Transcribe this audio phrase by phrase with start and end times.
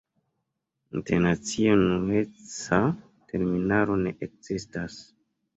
[0.99, 2.79] Internacie unueca
[3.29, 5.01] terminaro ne ekzistas.